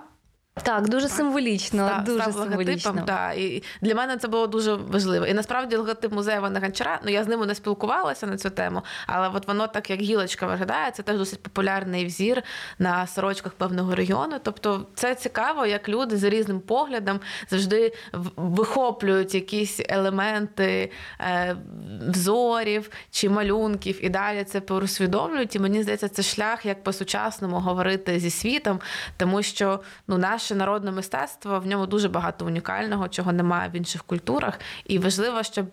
[0.53, 1.87] Так, дуже символічно.
[1.87, 2.91] Став- дуже став символічно.
[2.91, 3.05] логотипом.
[3.05, 5.25] Да, і для мене це було дуже важливо.
[5.25, 8.81] І насправді логотип музею Івана Гончара, ну я з ними не спілкувалася на цю тему,
[9.07, 10.91] але от воно так як гілочка виглядає.
[10.91, 12.43] Це теж досить популярний взір
[12.79, 14.35] на сорочках певного регіону.
[14.43, 17.93] Тобто це цікаво, як люди з різним поглядом завжди
[18.35, 21.55] вихоплюють якісь елементи е,
[22.07, 25.55] взорів чи малюнків, і далі це порозсвідомлюють.
[25.55, 28.79] І мені здається, це шлях, як по-сучасному говорити зі світом,
[29.17, 34.03] тому що ну, наше народне мистецтво в ньому дуже багато унікального, чого немає в інших
[34.03, 34.59] культурах.
[34.85, 35.65] І важливо, щоб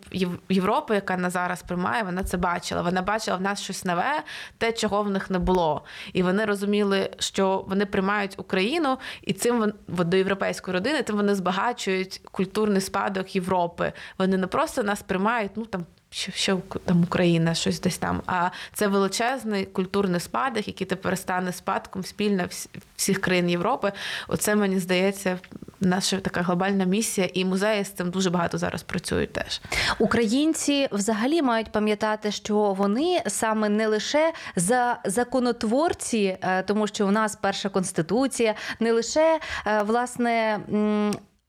[0.48, 2.82] Європа, яка нас зараз приймає, вона це бачила.
[2.82, 4.22] Вона бачила в нас щось нове,
[4.58, 5.84] те, чого в них не було.
[6.12, 12.20] І вони розуміли, що вони приймають Україну, і цим до європейської родини, тим вони збагачують
[12.32, 13.92] культурний спадок Європи.
[14.18, 15.86] Вони не просто нас приймають, ну там.
[16.10, 18.22] Що, що там Україна, щось десь там.
[18.26, 22.44] А це величезний культурний спадок, який тепер стане спадком спільно
[22.96, 23.92] всіх країн Європи.
[24.28, 25.38] Оце мені здається,
[25.80, 29.60] наша така глобальна місія, і музеї з цим дуже багато зараз працюють теж.
[29.98, 37.10] Українці взагалі мають пам'ятати, що вони саме не лише за законотворці, е, тому що у
[37.10, 40.58] нас перша конституція, не лише е, власне.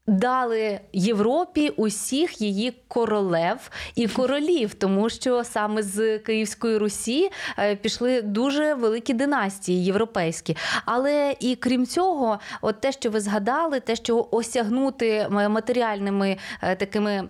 [0.10, 8.22] Дали Європі усіх її королев і королів, тому що саме з Київської Русі е, пішли
[8.22, 10.58] дуже великі династії європейські.
[10.86, 17.30] Але і крім цього, от те, що ви згадали, те, що осягнути матеріальними е, такими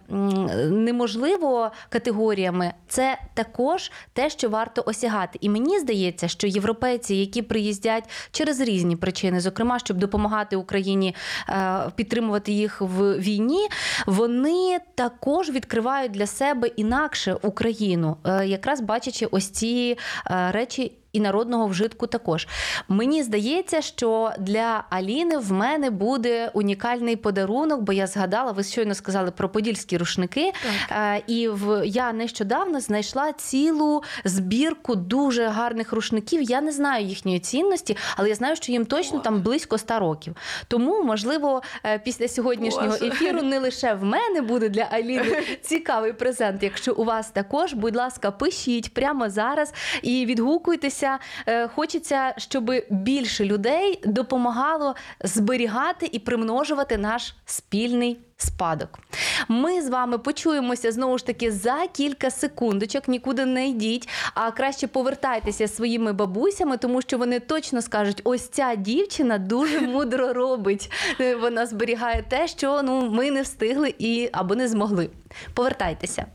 [0.69, 5.39] неможливо категоріями, це також те, що варто осягати.
[5.41, 11.15] І мені здається, що європейці, які приїздять через різні причини, зокрема, щоб допомагати Україні
[11.49, 13.67] е, підтримувати їх в війні,
[14.05, 19.97] вони також відкривають для себе інакше Україну, е, якраз бачачи ось ці
[20.31, 20.98] е, речі.
[21.13, 22.47] І народного вжитку також.
[22.87, 28.95] Мені здається, що для Аліни в мене буде унікальний подарунок, бо я згадала, ви щойно
[28.95, 30.51] сказали про подільські рушники.
[30.91, 36.41] Е, І в я нещодавно знайшла цілу збірку дуже гарних рушників.
[36.41, 40.35] Я не знаю їхньої цінності, але я знаю, що їм точно там близько 100 років.
[40.67, 43.07] Тому, можливо, е, після сьогоднішнього Боже.
[43.07, 46.63] ефіру не лише в мене буде для Аліни цікавий презент.
[46.63, 50.98] Якщо у вас також, будь ласка, пишіть прямо зараз і відгукуйтеся.
[51.47, 58.99] Е, Хочеться, щоб більше людей допомагало зберігати і примножувати наш спільний спадок.
[59.47, 63.07] Ми з вами почуємося знову ж таки за кілька секундочок.
[63.07, 68.75] Нікуди не йдіть, а краще повертайтеся своїми бабусями, тому що вони точно скажуть: ось ця
[68.75, 70.91] дівчина дуже мудро робить.
[71.19, 75.09] Е, Вона зберігає те, що ну ми не встигли і або не змогли.
[75.53, 76.25] Повертайтеся.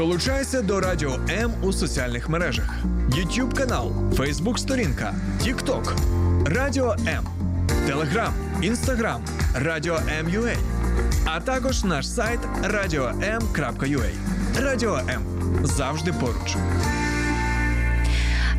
[0.00, 2.74] Долучайся до Радіо М у соціальних мережах:
[3.08, 5.94] YouTube канал, Facebook сторінка, TikTok,
[6.46, 7.26] Радіо М,
[7.86, 10.56] Телеграм, Інстаграм, Радіо М.Ua,
[11.24, 14.10] а також наш сайт radio.m.ua.
[14.60, 15.22] Радіо М
[15.64, 16.56] завжди поруч.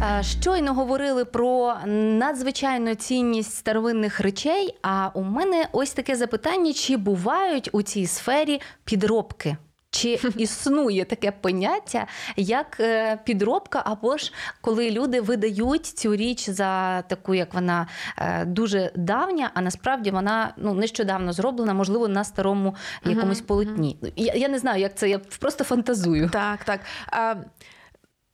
[0.01, 4.75] Е, щойно говорили про надзвичайну цінність старовинних речей.
[4.82, 9.58] А у мене ось таке запитання: чи бувають у цій сфері підробки?
[10.02, 17.02] Чи існує таке поняття, як е, підробка, або ж коли люди видають цю річ за
[17.02, 17.88] таку, як вона
[18.18, 23.98] е, дуже давня, а насправді вона ну нещодавно зроблена, можливо, на старому якомусь полотні.
[24.16, 26.30] Я, я не знаю, як це, я просто фантазую.
[26.30, 26.80] Так, так.
[27.08, 27.36] А,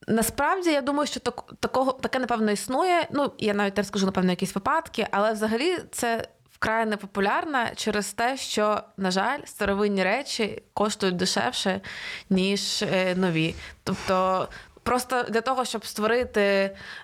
[0.09, 3.07] Насправді я думаю, що так, такого таке напевно існує.
[3.11, 6.27] Ну я навіть теж скажу, напевно, якісь випадки, але взагалі це
[6.59, 11.81] вкрай непопулярна через те, що, на жаль, старовинні речі коштують дешевше,
[12.29, 13.55] ніж е, нові.
[13.83, 14.47] Тобто.
[14.83, 16.41] Просто для того, щоб створити,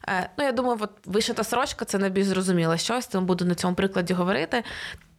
[0.07, 3.75] е, ну я думаю, от вишита сорочка це найбільш зрозуміло щось, тому буду на цьому
[3.75, 4.63] прикладі говорити.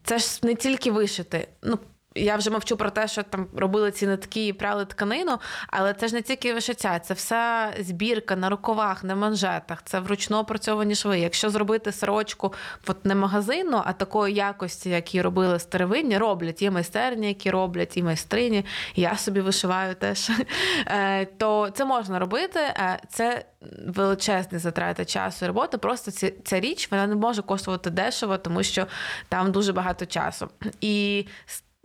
[0.04, 1.48] Це ж не тільки вишити.
[1.62, 1.78] Ну,
[2.14, 6.08] я вже мовчу про те, що там робили ці нитки і пряли тканину, але це
[6.08, 11.18] ж не тільки вишиття, це вся збірка на рукавах, на манжетах, це вручно опрацьовані шви.
[11.18, 12.54] Якщо зробити сорочку
[12.86, 16.62] от не магазинну, а такої якості, як її робили старовинні, роблять.
[16.62, 20.30] Є майстерні, які роблять, і майстрині, я собі вишиваю теж,
[20.86, 22.60] е, то це можна робити.
[22.60, 23.44] Е, це
[23.86, 25.78] величезні затрати часу і роботи.
[25.78, 28.86] Просто ця річ вона не може коштувати дешево, тому що
[29.28, 30.48] там дуже багато часу.
[30.80, 31.26] І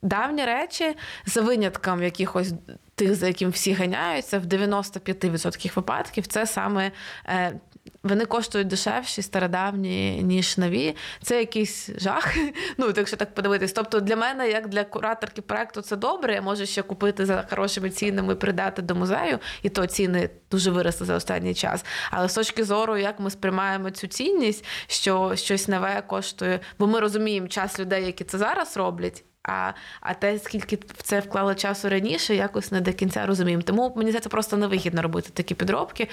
[0.02, 0.96] давні речі
[1.26, 2.54] за винятком якихось
[2.96, 6.92] тих, за яким всі ганяються, в 95% випадків це саме.
[7.28, 7.60] Е,
[8.04, 10.96] вони коштують дешевші, стародавні, ніж нові.
[11.22, 12.36] Це якийсь жах.
[12.78, 13.74] Ну, якщо так подивитись.
[13.74, 16.34] Тобто для мене, як для кураторки проекту, це добре.
[16.34, 21.08] Я можу ще купити за хорошими цінами, придати до музею, і то ціни дуже виросли
[21.08, 21.86] за останній час.
[22.12, 27.00] Але з точки зору, як ми сприймаємо цю цінність, що щось нове коштує, бо ми
[27.00, 29.24] розуміємо час людей, які це зараз роблять.
[29.50, 33.64] А а те, скільки в це вклало часу раніше, якось не до кінця розуміємо.
[33.64, 36.08] Тому мені здається, просто невигідно робити такі підробки.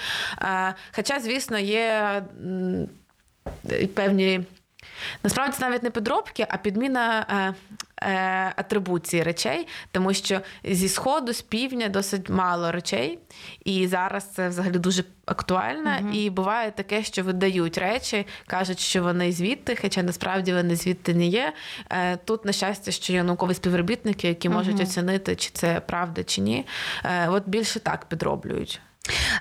[0.95, 2.21] Хоча, звісно, є
[3.93, 4.43] певні.
[5.23, 11.33] Насправді це навіть не підробки, а підміна е, е, атрибуції речей, тому що зі сходу,
[11.33, 13.19] з півдня досить мало речей,
[13.65, 15.91] і зараз це взагалі дуже актуально.
[16.01, 16.09] Угу.
[16.13, 21.25] І буває таке, що видають речі, кажуть, що вони звідти, хоча насправді вони звідти не
[21.25, 21.53] є.
[21.89, 24.83] Е, Тут, на щастя, що є наукові співробітники, які можуть угу.
[24.83, 26.65] оцінити, чи це правда чи ні.
[27.03, 28.81] Е, От більше так підроблюють.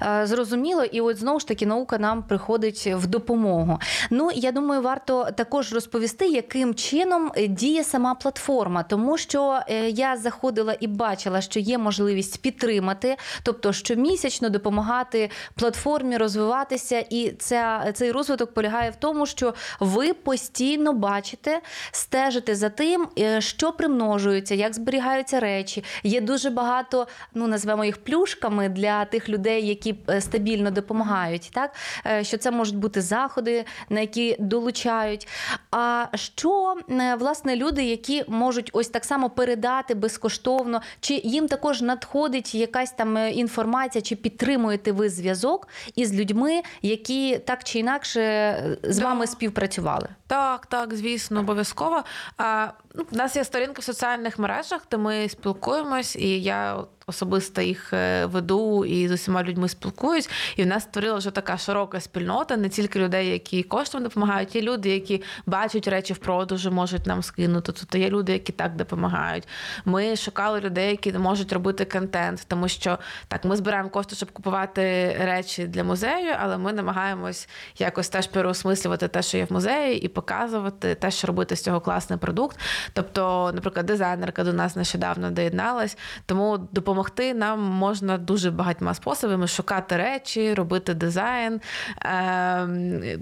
[0.03, 3.79] Е, зрозуміло, і от знову ж таки наука нам приходить в допомогу.
[4.11, 9.91] Ну я думаю, варто також розповісти, яким чином е, діє сама платформа, тому що е,
[9.91, 17.93] я заходила і бачила, що є можливість підтримати, тобто щомісячно допомагати платформі розвиватися, і ця,
[17.95, 21.61] цей розвиток полягає в тому, що ви постійно бачите,
[21.91, 23.09] стежите за тим,
[23.39, 25.85] що примножується, як зберігаються речі.
[26.03, 31.51] Є дуже багато, ну назвемо їх плюшками для тих людей людей, які е, стабільно допомагають,
[31.53, 31.75] так
[32.07, 35.29] е, що це можуть бути заходи, на які долучають.
[35.71, 41.83] А що е, власне люди, які можуть ось так само передати безкоштовно, чи їм також
[41.83, 48.99] надходить якась там інформація, чи підтримуєте ви зв'язок із людьми, які так чи інакше з
[48.99, 50.09] вами співпрацювали?
[50.27, 52.03] Так, так, звісно, обов'язково.
[52.39, 57.63] А, ну, У нас є сторінка в соціальних мережах, де ми спілкуємось, і я особисто
[57.63, 60.31] їх е, веду і з усіма людьми спілкуюсь.
[60.57, 64.63] І в нас створила вже така широка спільнота, не тільки людей, які коштом допомагають, є
[64.63, 67.73] люди, які бачать речі в продажу, можуть нам скинути.
[67.73, 69.49] Тобто є люди, які так допомагають.
[69.85, 72.99] Ми шукали людей, які можуть робити контент, тому що
[73.29, 77.49] так ми збираємо кошти, щоб купувати речі для музею, але ми намагаємось
[77.79, 81.81] якось теж переосмислювати те, що є в музеї, і показувати те, що робити з цього
[81.81, 82.59] класний продукт.
[82.93, 89.47] Тобто, наприклад, дизайнерка до нас нещодавно доєдналась, тому допомогти допомогти нам можна дуже багатьма способами
[89.47, 91.61] шукати речі, робити дизайн.
[92.03, 93.19] Е,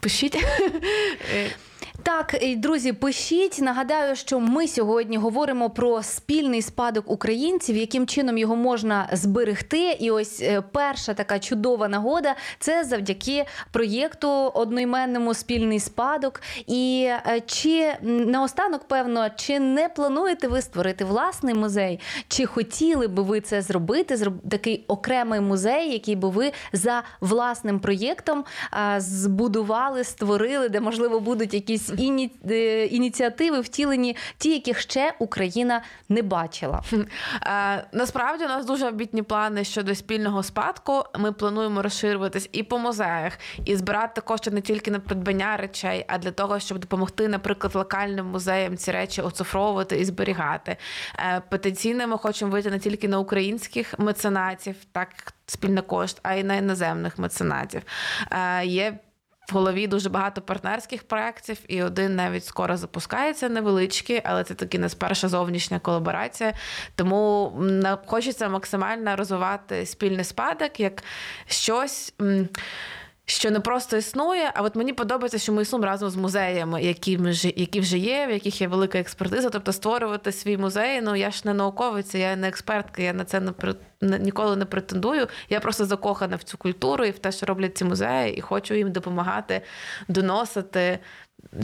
[0.00, 0.44] Пишіть.
[2.02, 3.58] Так, друзі, пишіть.
[3.58, 9.96] Нагадаю, що ми сьогодні говоримо про спільний спадок українців, яким чином його можна зберегти.
[10.00, 16.42] І ось е, перша така чудова нагода це завдяки проєкту одноіменному спільний спадок.
[16.66, 22.00] І е, чи наостанок, певно, чи не плануєте ви створити власний музей?
[22.28, 24.16] Чи хотіли би ви це зробити?
[24.50, 28.44] такий окремий музей, який би ви за власним проєктом
[28.96, 32.32] збудували, створили, де можливо будуть якісь якісь іні...
[32.50, 36.82] е, ініціативи втілені, ті, яких ще Україна не бачила.
[37.46, 41.04] Е, насправді у нас дуже обітні плани щодо спільного спадку.
[41.18, 46.18] Ми плануємо розширюватись і по музеях, і збирати кошти не тільки на придбання речей, а
[46.18, 50.76] для того, щоб допомогти, наприклад, локальним музеям ці речі оцифровувати і зберігати.
[51.18, 55.08] Е, Потенційно ми хочемо вийти не тільки на українських меценатів, так
[55.46, 57.82] спільний кошт, а й на іноземних меценатів.
[58.64, 58.98] Є
[59.50, 64.78] в голові дуже багато партнерських проєктів, і один навіть скоро запускається невеличкий, але це таки
[64.78, 66.54] не перша зовнішня колаборація.
[66.94, 67.52] Тому
[68.06, 71.02] хочеться максимально розвивати спільний спадок як
[71.46, 72.14] щось.
[73.30, 77.18] Що не просто існує, а от мені подобається, що ми існуємо разом з музеями, які,
[77.18, 79.50] ми ж- які вже є, в яких є велика експертиза.
[79.50, 81.00] Тобто створювати свій музей.
[81.02, 83.40] Ну я ж не науковиця, я не експертка, я на це
[84.00, 85.26] не- ніколи не претендую.
[85.48, 88.74] Я просто закохана в цю культуру і в те, що роблять ці музеї, і хочу
[88.74, 89.60] їм допомагати
[90.08, 90.98] доносити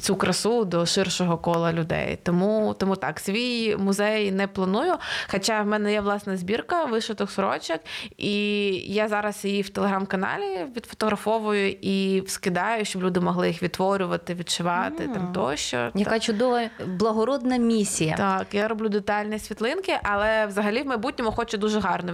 [0.01, 2.18] цю красу до ширшого кола людей.
[2.22, 4.95] Тому, тому так, свій музей не планую.
[5.28, 7.80] Хоча в мене є власна збірка вишитих сорочок,
[8.16, 15.09] і я зараз її в телеграм-каналі відфотографовую і скидаю, щоб люди могли їх відтворювати, відшивати
[15.09, 15.91] там тощо.
[15.95, 18.16] Яка чудова благородна місія.
[18.16, 22.12] Так, я роблю детальні світлинки, але взагалі в майбутньому хочу дуже гарно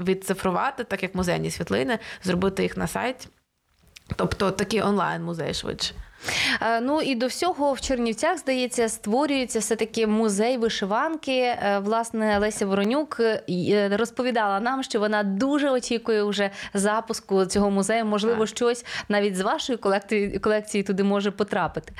[0.00, 3.28] відцифрувати, так як музейні світлини, зробити їх на сайті.
[4.16, 5.94] Тобто такий онлайн-музей швидше.
[6.60, 11.32] Е, Ну і до всього в Чернівцях, здається, створюється все-таки музей вишиванки.
[11.32, 18.04] Е, Власне, Леся Воронюк е, розповідала нам, що вона дуже очікує вже запуску цього музею.
[18.04, 18.48] Можливо, Так.
[18.48, 21.92] щось навіть з вашої колекції, колекції туди може потрапити.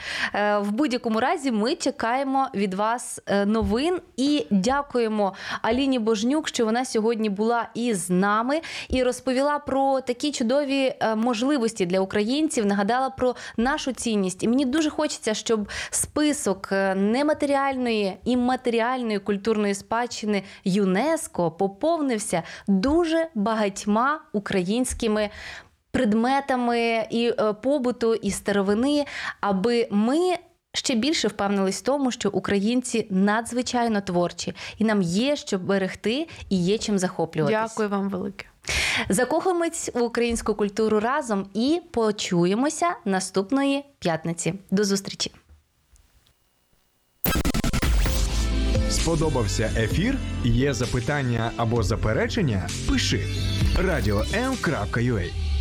[0.61, 7.31] В будь-якому разі ми чекаємо від вас новин і дякуємо Аліні Божнюк, що вона сьогодні
[7.31, 12.67] була із нами і розповіла про такі чудові можливості для українців.
[12.67, 14.42] Нагадала про нашу цінність.
[14.43, 23.29] І мені дуже хочеться, щоб список е, нематеріальної і матеріальної культурної спадщини ЮНЕСКО поповнився дуже
[23.35, 25.31] багатьма українськими.
[25.91, 29.05] Предметами і е, побуту, і старовини,
[29.41, 30.19] аби ми
[30.75, 36.65] ще більше впевнились в тому, що українці надзвичайно творчі, і нам є що берегти і
[36.65, 37.63] є чим захоплюватися.
[37.69, 38.47] Дякую вам велике.
[39.09, 44.55] Закохаємось у українську культуру разом і почуємося наступної п'ятниці.
[44.71, 45.33] До зустрічі!
[48.91, 50.19] Сподобався ефір?
[50.45, 52.69] Є запитання або заперечення?
[52.89, 53.27] Пиши
[53.79, 55.52] радіом.ua